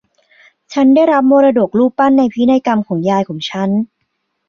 [0.73, 3.69] ฉันได้รับมรดกรูปปั้นในพินัยกรรมของยายของฉัน